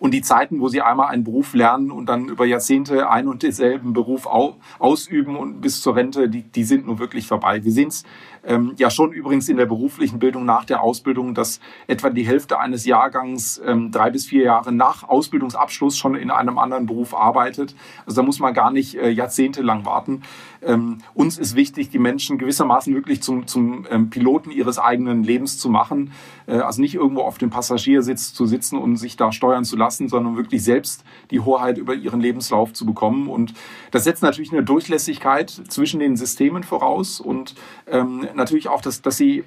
[0.00, 3.42] Und die Zeiten, wo sie einmal einen Beruf lernen und dann über Jahrzehnte ein und
[3.42, 7.64] denselben Beruf ausüben und bis zur Rente, die, die sind nun wirklich vorbei.
[7.64, 8.04] Wir sehen es
[8.44, 12.58] ähm, ja schon übrigens in der beruflichen Bildung nach der Ausbildung, dass etwa die Hälfte
[12.58, 17.74] eines Jahrgangs ähm, drei bis vier Jahre nach Ausbildungsabschluss schon in einem anderen Beruf arbeitet.
[18.04, 20.22] Also da muss man gar nicht äh, jahrzehntelang warten.
[20.64, 25.58] Ähm, uns ist wichtig, die Menschen gewissermaßen wirklich zum, zum ähm, Piloten ihres eigenen Lebens
[25.58, 26.12] zu machen.
[26.46, 30.08] Äh, also nicht irgendwo auf dem Passagiersitz zu sitzen und sich da steuern zu lassen,
[30.08, 33.28] sondern wirklich selbst die Hoheit über ihren Lebenslauf zu bekommen.
[33.28, 33.54] Und
[33.90, 37.54] das setzt natürlich eine Durchlässigkeit zwischen den Systemen voraus und
[37.86, 39.44] ähm, natürlich auch, dass, dass sie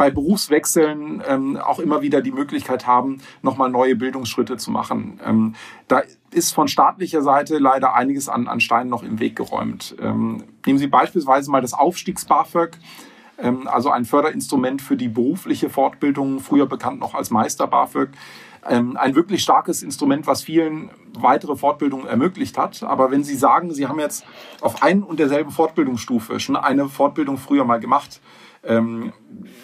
[0.00, 5.20] bei Berufswechseln ähm, auch immer wieder die Möglichkeit haben, nochmal neue Bildungsschritte zu machen.
[5.22, 5.54] Ähm,
[5.88, 6.00] da
[6.32, 9.96] ist von staatlicher Seite leider einiges an, an Steinen noch im Weg geräumt.
[10.00, 12.78] Ähm, nehmen Sie beispielsweise mal das Aufstiegs-BAföG,
[13.38, 18.10] ähm, also ein Förderinstrument für die berufliche Fortbildung, früher bekannt noch als Meister-BAföG.
[18.68, 22.82] Ähm, ein wirklich starkes Instrument, was vielen weitere Fortbildungen ermöglicht hat.
[22.82, 24.24] Aber wenn Sie sagen, Sie haben jetzt
[24.60, 28.20] auf ein und derselben Fortbildungsstufe schon eine Fortbildung früher mal gemacht,
[28.62, 29.12] ähm,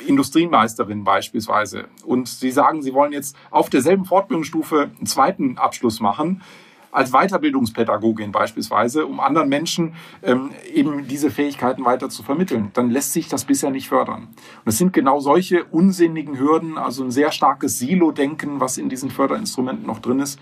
[0.06, 1.88] Industriemeisterin beispielsweise.
[2.04, 6.42] Und Sie sagen, Sie wollen jetzt auf derselben Fortbildungsstufe einen zweiten Abschluss machen,
[6.90, 13.12] als Weiterbildungspädagogin beispielsweise, um anderen Menschen ähm, eben diese Fähigkeiten weiter zu vermitteln, dann lässt
[13.12, 14.28] sich das bisher nicht fördern.
[14.64, 19.10] Und es sind genau solche unsinnigen Hürden, also ein sehr starkes Silo-Denken, was in diesen
[19.10, 20.38] Förderinstrumenten noch drin ist,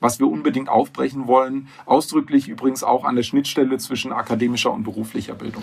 [0.00, 1.68] was wir unbedingt aufbrechen wollen.
[1.86, 5.62] Ausdrücklich übrigens auch an der Schnittstelle zwischen akademischer und beruflicher Bildung.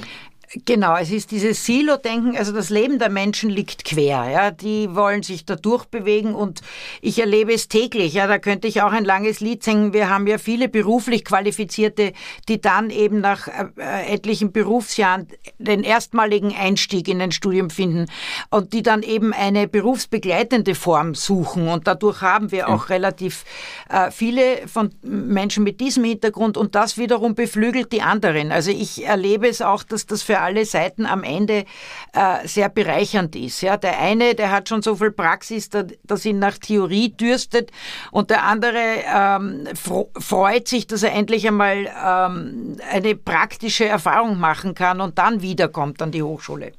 [0.66, 5.24] Genau, es ist dieses Silo-Denken, also das Leben der Menschen liegt quer, ja, die wollen
[5.24, 6.60] sich da durchbewegen und
[7.02, 9.94] ich erlebe es täglich, ja, da könnte ich auch ein langes Lied singen.
[9.94, 12.12] Wir haben ja viele beruflich Qualifizierte,
[12.50, 18.08] die dann eben nach äh, etlichen Berufsjahren den erstmaligen Einstieg in ein Studium finden
[18.50, 23.46] und die dann eben eine berufsbegleitende Form suchen und dadurch haben wir auch relativ
[23.90, 28.52] äh, viele von Menschen mit diesem Hintergrund und das wiederum beflügelt die anderen.
[28.52, 31.66] Also ich erlebe es auch, dass das für alle Seiten am Ende
[32.14, 33.62] äh, sehr bereichernd ist.
[33.62, 37.72] Ja, der eine, der hat schon so viel Praxis, dass ihn nach Theorie dürstet,
[38.12, 44.76] und der andere ähm, freut sich, dass er endlich einmal ähm, eine praktische Erfahrung machen
[44.76, 46.74] kann und dann wiederkommt an die Hochschule.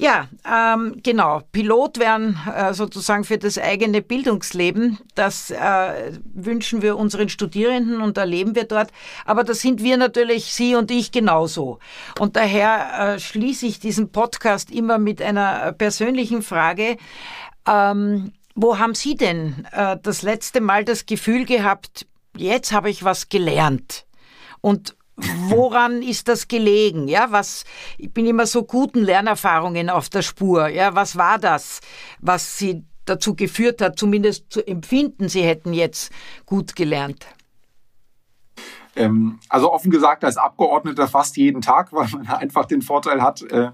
[0.00, 1.42] Ja, ähm, genau.
[1.50, 4.98] Pilot werden äh, sozusagen für das eigene Bildungsleben.
[5.16, 8.92] Das äh, wünschen wir unseren Studierenden und erleben wir dort.
[9.24, 11.80] Aber da sind wir natürlich, Sie und ich genauso.
[12.20, 16.96] Und daher äh, schließe ich diesen Podcast immer mit einer persönlichen Frage.
[17.66, 22.06] Ähm, wo haben Sie denn äh, das letzte Mal das Gefühl gehabt,
[22.36, 24.06] jetzt habe ich was gelernt?
[24.60, 24.94] Und
[25.48, 27.08] woran ist das gelegen?
[27.08, 27.64] Ja, was,
[27.96, 30.68] ich bin immer so guten Lernerfahrungen auf der Spur.
[30.68, 31.80] Ja, was war das,
[32.20, 36.12] was Sie dazu geführt hat, zumindest zu empfinden, Sie hätten jetzt
[36.46, 37.26] gut gelernt?
[38.96, 43.42] Ähm, also offen gesagt, als Abgeordneter fast jeden Tag, weil man einfach den Vorteil hat,
[43.42, 43.70] äh,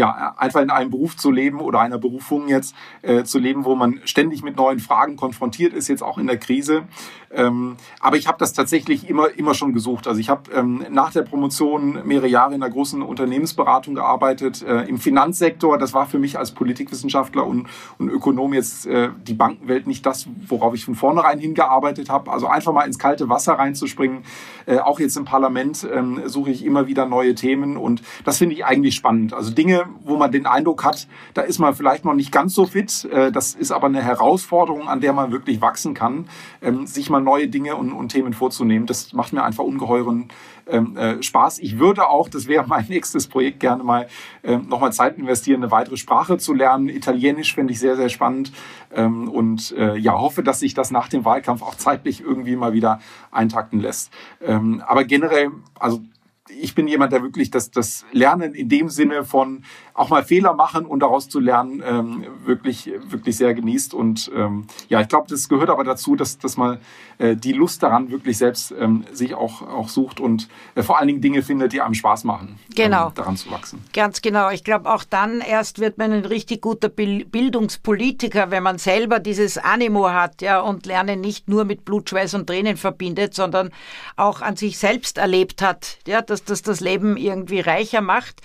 [0.00, 3.74] ja, einfach in einem Beruf zu leben oder einer Berufung jetzt äh, zu leben, wo
[3.74, 6.84] man ständig mit neuen Fragen konfrontiert ist, jetzt auch in der Krise.
[7.30, 10.08] Ähm, aber ich habe das tatsächlich immer, immer schon gesucht.
[10.08, 14.84] Also ich habe ähm, nach der Promotion mehrere Jahre in einer großen Unternehmensberatung gearbeitet, äh,
[14.84, 15.76] im Finanzsektor.
[15.76, 20.26] Das war für mich als Politikwissenschaftler und, und Ökonom jetzt äh, die Bankenwelt nicht das,
[20.48, 22.32] worauf ich von vornherein hingearbeitet habe.
[22.32, 24.22] Also einfach mal ins kalte Wasser reinzuspringen.
[24.64, 28.54] Äh, auch jetzt im Parlament ähm, suche ich immer wieder neue Themen und das finde
[28.54, 29.34] ich eigentlich spannend.
[29.34, 32.66] Also Dinge, wo man den Eindruck hat, da ist man vielleicht noch nicht ganz so
[32.66, 33.04] fit.
[33.04, 36.28] Äh, das ist aber eine Herausforderung, an der man wirklich wachsen kann,
[36.62, 38.86] ähm, sich mal neue Dinge und, und Themen vorzunehmen.
[38.86, 40.28] Das macht mir einfach ungeheuren
[40.66, 41.58] ähm, äh, Spaß.
[41.60, 44.08] Ich würde auch, das wäre mein nächstes Projekt, gerne mal
[44.42, 46.88] ähm, nochmal Zeit investieren, eine weitere Sprache zu lernen.
[46.88, 48.52] Italienisch finde ich sehr, sehr spannend
[48.92, 52.98] und äh, ja, hoffe, dass sich das nach dem Wahlkampf auch zeitlich irgendwie mal wieder
[53.30, 54.12] eintakten lässt.
[54.40, 56.00] Aber generell, also
[56.48, 59.64] ich bin jemand, der wirklich das, das Lernen in dem Sinne von
[59.94, 63.92] auch mal Fehler machen und daraus zu lernen, ähm, wirklich, wirklich sehr genießt.
[63.92, 66.78] Und ähm, ja, ich glaube, das gehört aber dazu, dass, dass man
[67.18, 71.08] äh, die Lust daran wirklich selbst ähm, sich auch, auch sucht und äh, vor allen
[71.08, 73.08] Dingen Dinge findet, die einem Spaß machen, genau.
[73.08, 73.84] Ähm, daran zu wachsen.
[73.92, 74.50] Ganz genau.
[74.50, 79.58] Ich glaube, auch dann erst wird man ein richtig guter Bildungspolitiker, wenn man selber dieses
[79.58, 83.70] Animo hat ja, und Lernen nicht nur mit Blut, Schweiß und Tränen verbindet, sondern
[84.16, 88.40] auch an sich selbst erlebt hat, ja, dass das das Leben irgendwie reicher macht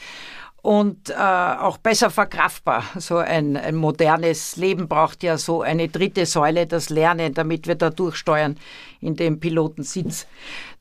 [0.66, 2.84] und äh, auch besser verkraftbar.
[2.98, 7.76] So ein, ein modernes Leben braucht ja so eine dritte Säule, das Lernen, damit wir
[7.76, 8.58] da durchsteuern
[9.00, 10.26] in dem Pilotensitz.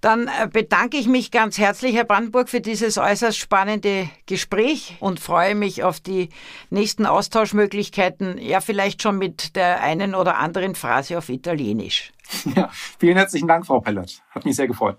[0.01, 5.21] Dann äh, bedanke ich mich ganz herzlich, Herr Brandenburg, für dieses äußerst spannende Gespräch und
[5.21, 6.31] freue mich auf die
[6.71, 12.11] nächsten Austauschmöglichkeiten, ja vielleicht schon mit der einen oder anderen Phrase auf Italienisch.
[12.57, 14.23] Ja, vielen herzlichen Dank, Frau Pellert.
[14.31, 14.97] Hat mich sehr gefreut.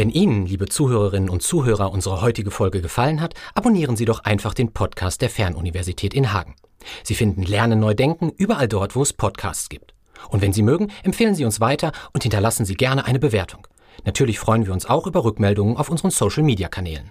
[0.00, 4.54] Wenn Ihnen, liebe Zuhörerinnen und Zuhörer, unsere heutige Folge gefallen hat, abonnieren Sie doch einfach
[4.54, 6.54] den Podcast der Fernuniversität in Hagen.
[7.02, 9.92] Sie finden Lernen neu denken überall dort, wo es Podcasts gibt.
[10.30, 13.66] Und wenn Sie mögen, empfehlen Sie uns weiter und hinterlassen Sie gerne eine Bewertung.
[14.06, 17.10] Natürlich freuen wir uns auch über Rückmeldungen auf unseren Social-Media-Kanälen.